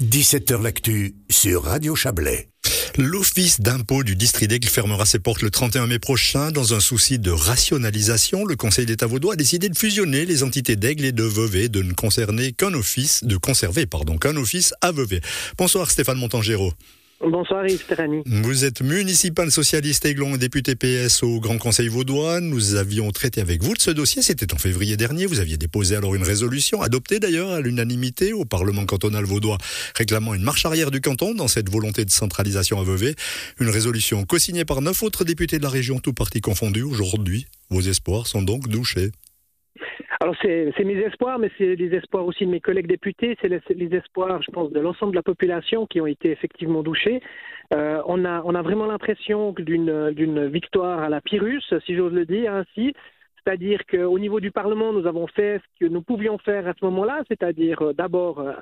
[0.00, 2.50] 17h L'actu sur Radio Chablais.
[2.96, 6.52] L'office d'impôt du district d'Aigle fermera ses portes le 31 mai prochain.
[6.52, 10.76] Dans un souci de rationalisation, le Conseil d'État vaudois a décidé de fusionner les entités
[10.76, 14.92] d'Aigle et de Vevey, de ne concerner qu'un office, de conserver, pardon, qu'un office à
[14.92, 15.20] Vevey.
[15.56, 16.72] Bonsoir Stéphane Montangero.
[17.20, 17.84] Bonsoir Yves.
[18.26, 22.40] Vous êtes municipal socialiste Aiglon et député PS au Grand Conseil vaudois.
[22.40, 25.26] Nous avions traité avec vous de ce dossier, c'était en février dernier.
[25.26, 29.58] Vous aviez déposé alors une résolution, adoptée d'ailleurs à l'unanimité au Parlement cantonal vaudois,
[29.96, 33.16] réclamant une marche arrière du canton dans cette volonté de centralisation à.
[33.58, 36.84] Une résolution co-signée par neuf autres députés de la région, tout partis confondus.
[36.84, 39.10] Aujourd'hui, vos espoirs sont donc douchés.
[40.20, 43.94] Alors c'est mes espoirs, mais c'est les espoirs aussi de mes collègues députés, c'est les,
[43.94, 47.22] espoirs, je pense, de l'ensemble de la population qui ont été effectivement douchés.
[47.72, 52.26] Euh, on, a, on a vraiment l'impression d'une victoire à la Pyrrhus, si j'ose le
[52.26, 52.94] dire ainsi.
[53.48, 56.84] C'est-à-dire qu'au niveau du Parlement, nous avons fait ce que nous pouvions faire à ce
[56.84, 58.52] moment-là, c'est-à-dire euh, d'abord euh,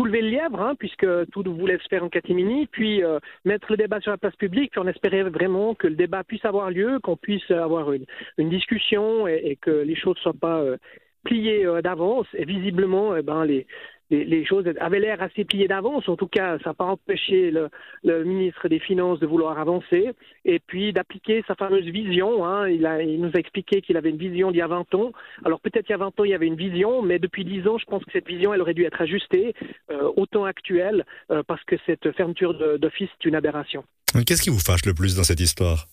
[0.00, 3.76] soulever le lièvre, hein, puisque tout voulait se faire en catimini, puis euh, mettre le
[3.76, 6.98] débat sur la place publique, puis on espérait vraiment que le débat puisse avoir lieu,
[7.00, 8.06] qu'on puisse avoir une,
[8.38, 10.78] discussion et, que les choses ne soient pas euh,
[11.24, 12.26] pliées euh, d'avance.
[12.32, 13.66] Et visiblement, eh ben, les,
[14.10, 16.08] les, choses avaient l'air assez pliées d'avance.
[16.08, 20.10] En tout cas, ça n'a pas empêché le, ministre des Finances de vouloir avancer
[20.44, 22.44] et puis d'appliquer sa fameuse vision.
[22.44, 22.68] Hein.
[22.68, 25.12] Il, nous a expliqué qu'il avait une vision d'il y a 20 ans.
[25.44, 27.66] Alors peut-être il y a 20 ans, il y avait une vision, mais depuis 10
[27.68, 29.54] ans, je pense que cette vision, elle aurait dû être ajustée
[29.90, 33.84] euh, au temps actuel euh, parce que cette fermeture d'office est une aberration.
[34.26, 35.86] Qu'est-ce qui vous fâche le plus dans cette histoire?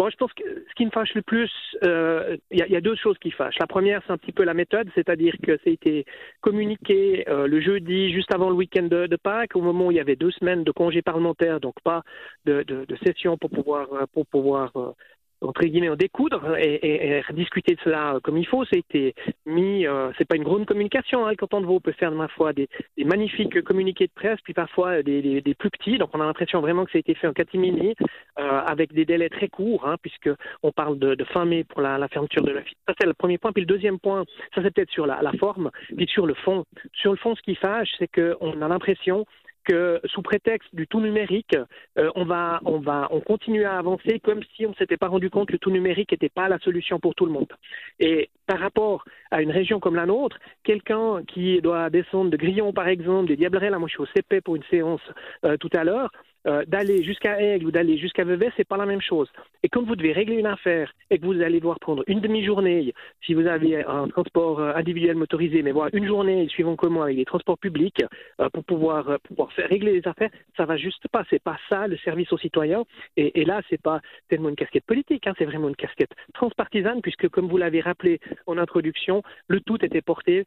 [0.00, 1.50] Bon, je pense que ce qui me fâche le plus,
[1.84, 3.58] euh, il y, a deux choses qui fâchent.
[3.60, 6.06] La première, c'est un petit peu la méthode, c'est-à-dire que ça a été
[6.40, 10.00] communiqué euh, le jeudi, juste avant le week-end de, Pâques, au moment où il y
[10.00, 12.02] avait deux semaines de congé parlementaire, donc pas
[12.46, 12.64] de,
[13.04, 14.92] session pour pouvoir, pour pouvoir euh,
[15.40, 18.64] entre guillemets en découdre et, et, discuter de cela comme il faut.
[18.64, 19.14] C'était
[19.46, 21.26] mis, euh, c'est pas une grande communication.
[21.26, 24.52] Hein, le canton de Vaud peut faire foi des, des magnifiques communiqués de presse, puis
[24.52, 25.98] parfois des, des, plus petits.
[25.98, 27.94] Donc on a l'impression vraiment que ça a été fait en catimini,
[28.38, 30.30] euh, avec des délais très courts, hein, puisque
[30.62, 32.76] on parle de, de, fin mai pour la, la fermeture de l'office.
[32.86, 33.52] Ça c'est le premier point.
[33.52, 34.24] Puis le deuxième point,
[34.54, 36.64] ça c'est peut-être sur la, la forme, puis sur le fond.
[36.92, 39.26] Sur le fond, ce qui fâche, c'est qu'on a l'impression
[39.64, 41.56] que sous prétexte du tout numérique,
[41.98, 45.08] euh, on va, on va, on continue à avancer comme si on ne s'était pas
[45.08, 47.52] rendu compte que le tout numérique n'était pas la solution pour tout le monde.
[47.98, 52.72] Et par rapport à une région comme la nôtre, quelqu'un qui doit descendre de Grillon
[52.72, 55.02] par exemple, des Diablerets, moi je suis au CP pour une séance
[55.44, 56.10] euh, tout à l'heure,
[56.46, 59.28] euh, d'aller jusqu'à Aigle ou d'aller jusqu'à Vevey, c'est pas la même chose.
[59.62, 62.94] Et quand vous devez régler une affaire et que vous allez devoir prendre une demi-journée,
[63.24, 67.16] si vous avez un transport euh, individuel motorisé, mais voilà, une journée suivant comment avec
[67.16, 68.02] les transports publics
[68.40, 69.18] euh, pour pouvoir
[69.54, 71.24] faire régler les affaires, ça va juste pas.
[71.28, 72.84] C'est pas ça le service aux citoyens.
[73.16, 77.02] Et, et là, c'est pas tellement une casquette politique, hein, c'est vraiment une casquette transpartisane,
[77.02, 80.44] puisque comme vous l'avez rappelé en introduction, le tout était porté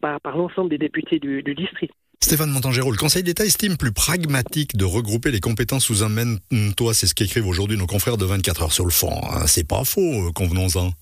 [0.00, 1.94] par, l'ensemble des députés du district.
[2.22, 6.38] Stéphane Montangero, le Conseil d'État estime plus pragmatique de regrouper les compétences sous un même
[6.76, 6.92] toit.
[6.92, 9.12] C'est ce qu'écrivent aujourd'hui nos confrères de 24 heures sur le fond.
[9.30, 9.46] Hein.
[9.46, 10.92] C'est pas faux, euh, convenons-en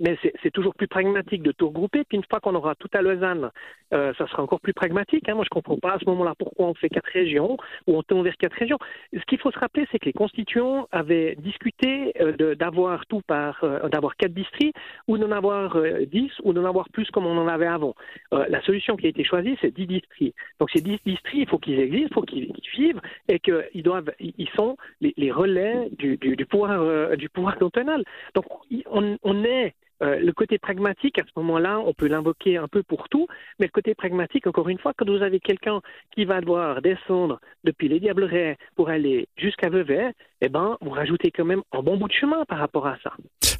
[0.00, 2.04] mais c'est toujours plus pragmatique de tout regrouper.
[2.04, 3.50] Puis une fois qu'on aura tout à Lausanne,
[3.92, 5.28] euh, ça sera encore plus pragmatique.
[5.28, 5.34] Hein.
[5.34, 7.56] Moi, je ne comprends pas à ce moment-là pourquoi on fait quatre régions
[7.86, 8.78] ou on tend vers quatre régions.
[9.12, 13.62] Ce qu'il faut se rappeler, c'est que les constituants avaient discuté euh, d'avoir tout par,
[13.62, 17.48] euh, d'avoir quatre districts ou d'en avoir dix ou d'en avoir plus comme on en
[17.48, 17.94] avait avant.
[18.32, 20.36] la solution qui a été choisie, c'est dix districts.
[20.58, 24.10] Donc ces dix districts, il faut qu'ils existent, il faut qu'ils vivent et qu'ils doivent,
[24.18, 28.02] ils sont les, relais du, pouvoir, du pouvoir cantonal.
[28.34, 28.44] Donc
[28.90, 32.82] on, on est euh, le côté pragmatique, à ce moment-là, on peut l'invoquer un peu
[32.82, 33.26] pour tout,
[33.58, 35.80] mais le côté pragmatique, encore une fois, quand vous avez quelqu'un
[36.14, 41.30] qui va devoir descendre depuis les Diablerets pour aller jusqu'à Vevey, eh ben, vous rajoutez
[41.30, 43.12] quand même un bon bout de chemin par rapport à ça.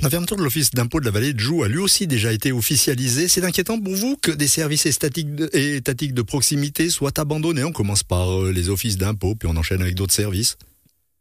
[0.02, 2.52] La fermeture de l'office d'impôt de la vallée de Joux a lui aussi déjà été
[2.52, 3.26] officialisée.
[3.28, 7.64] C'est inquiétant pour vous que des services étatiques de, étatiques de proximité soient abandonnés.
[7.64, 10.58] On commence par euh, les offices d'impôt, puis on enchaîne avec d'autres services.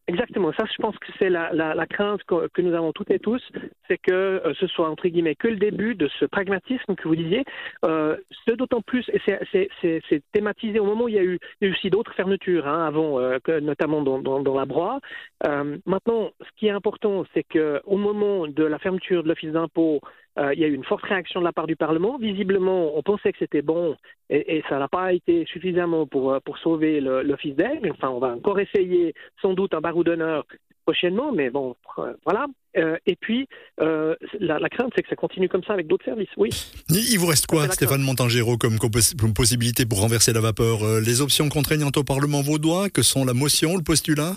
[0.08, 0.52] Exactement.
[0.60, 3.42] Ça, je pense que c'est la, la, crainte que, nous avons toutes et tous,
[3.88, 7.16] c'est que euh, ce soit entre guillemets que le début de ce pragmatisme que vous
[7.16, 7.46] disiez.
[7.86, 11.72] Euh, ce d'autant plus, et c'est thématisé au moment où il y a eu, eu
[11.72, 15.00] aussi d'autres fermetures hein, avant, euh, notamment dans, dans, dans, la broie.
[15.48, 19.54] Euh, maintenant, ce qui est important, c'est que au moment de la fermeture de l'office
[19.54, 20.02] d'impôt,
[20.38, 22.18] il y a eu une forte réaction de la part du Parlement.
[22.18, 23.96] Visiblement, on pensait que c'était bon
[24.30, 27.92] et, et ça n'a pas été suffisamment pour, euh, pour sauver l'Office d'aigle.
[27.92, 30.46] Enfin, on va encore essayer sans doute un barreau d'honneur
[30.86, 32.46] prochainement, mais bon, euh, voilà.
[32.76, 33.48] Euh, et puis,
[33.80, 36.50] euh, la, la, crainte, c'est que ça continue comme ça avec d'autres services, oui.
[36.90, 41.48] Il vous reste quoi, Stéphane Montangero, comme, comme, possibilité pour renverser la vapeur Les options
[41.48, 44.34] contraignantes au Parlement vaudois, que sont la motion, le postulat?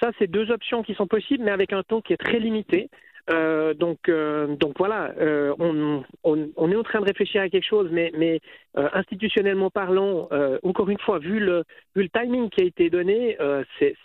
[0.00, 2.90] Ça, c'est deux options qui sont possibles, mais avec un temps qui est très limité.
[3.30, 7.48] Euh, donc, euh, donc voilà, euh, on, on, on, est en train de réfléchir à
[7.48, 8.40] quelque chose, mais, mais
[8.74, 10.28] institutionnellement parlant,
[10.62, 11.64] encore une fois, vu le,
[11.94, 13.36] vu le timing qui a été donné,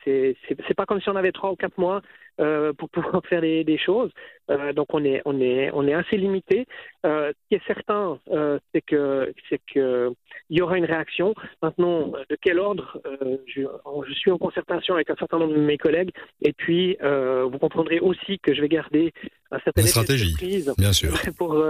[0.03, 2.01] c'est pas comme si on avait trois ou quatre mois
[2.39, 4.11] euh, pour pouvoir faire des, des choses.
[4.49, 6.65] Euh, donc on est on est on est assez limité.
[7.05, 10.13] Euh, ce qui est certain, euh, c'est que c'est que
[10.49, 11.33] il y aura une réaction.
[11.61, 13.01] Maintenant, de quel ordre
[13.47, 13.63] je,
[14.07, 16.11] je, suis en concertation avec un certain nombre de mes collègues.
[16.41, 19.13] Et puis vous comprendrez aussi que je vais garder
[19.51, 20.35] un certain stratégie,
[20.77, 21.63] bien sûr, pour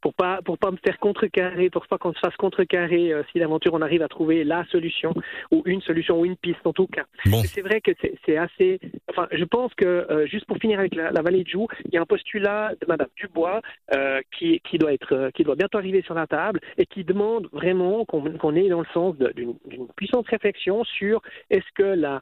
[0.00, 3.74] pour pas pour pas me faire contrecarrer, pour pas qu'on se fasse contrecarrer si l'aventure
[3.74, 5.14] on arrive à trouver la solution
[5.50, 7.04] ou une solution ou une piste en tout cas.
[7.26, 7.42] Bon.
[7.42, 7.92] C'est vrai que
[8.24, 8.80] c'est assez.
[9.10, 11.98] Enfin, je pense que euh, juste pour finir avec la, vallée de Joux, il y
[11.98, 13.60] a un postulat de Madame Dubois
[13.94, 17.04] euh, qui, qui, doit être, euh, qui doit bientôt arriver sur la table et qui
[17.04, 19.54] demande vraiment qu'on est dans le sens d'une
[19.96, 22.20] puissante réflexion sur est-ce que la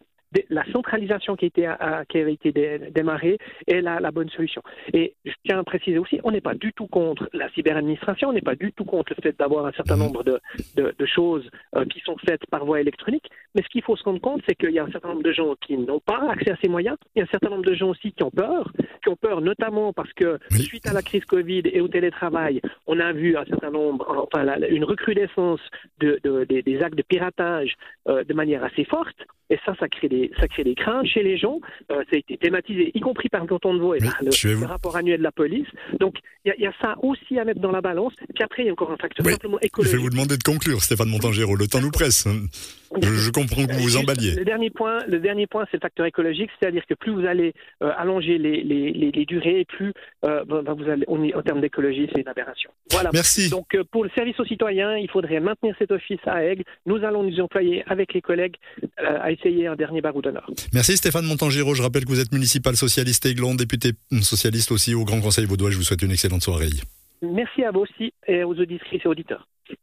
[0.51, 1.69] la centralisation qui, était,
[2.09, 2.53] qui avait été
[2.91, 4.63] démarrée est la, la, bonne solution.
[4.93, 8.33] Et je tiens à préciser aussi, on n'est pas du tout contre la cyberadministration, on
[8.33, 10.41] n'est pas du tout contre le fait d'avoir un certain nombre de,
[10.77, 14.05] de, de choses euh, qui sont faites par voie électronique, mais ce qu'il faut se
[14.05, 16.51] rendre compte, c'est qu'il y a un certain nombre de gens qui n'ont pas accès
[16.51, 18.73] à ces moyens, il y a un certain nombre de gens aussi qui ont peur,
[19.03, 22.99] qui ont peur notamment parce que suite à la crise Covid et au télétravail, on
[23.01, 25.61] a vu un certain nombre, enfin une recrudescence
[26.01, 27.75] de, des, des, actes de piratage
[28.09, 29.17] euh, de manière assez forte,
[29.51, 31.61] et ça, ça crée des, ça crée des craintes chez les gens.
[31.91, 34.67] Euh, ça a été thématisé, y compris par le canton de Vaud et par le,
[34.67, 35.67] rapport annuel de la police.
[36.01, 38.15] Donc, il y, y, a ça aussi à mettre dans la balance.
[38.35, 39.93] Puis après, il y a encore un facteur simplement écologique.
[39.93, 41.57] Je vais vous demander de conclure, Stéphane Montangéro.
[41.57, 42.27] Le temps nous presse.
[43.03, 44.35] Je, comprends que vous vous emballiez.
[44.37, 47.55] Le dernier point, le dernier point, c'est le facteur écologique, c'est-à-dire que plus vous allez
[47.83, 49.93] euh, allonger les, les, les, durées, plus
[50.25, 52.71] euh, ben, ben, vous allez, on en termes d'écologie, c'est une aberration.
[52.91, 53.11] Voilà.
[53.13, 53.51] Merci.
[53.51, 56.65] Donc, euh, pour le service aux citoyens, il faudrait maintenir cet office à Aigle.
[56.87, 58.57] Nous allons nous employer avec les collègues
[58.97, 60.51] à essayer un dernier barreau d'honneur.
[60.73, 61.75] Merci Stéphane Montangiro.
[61.75, 63.93] Je rappelle que vous êtes municipal socialiste Aiglon, député
[64.23, 65.71] socialiste aussi au Grand Conseil vaudois.
[65.71, 66.71] Je vous souhaite une excellente soirée.
[67.23, 69.47] Merci à vous aussi et aux auditrices et auditeurs.